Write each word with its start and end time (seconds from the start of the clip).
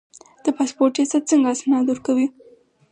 د 0.43 0.45
پاسپورت 0.57 0.93
ریاست 0.97 1.23
څنګه 1.31 1.47
اسناد 1.55 1.85
ورکوي؟ 1.87 2.27